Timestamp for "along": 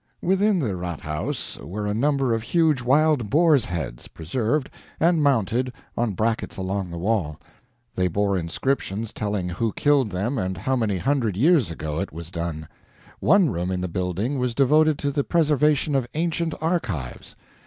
6.57-6.89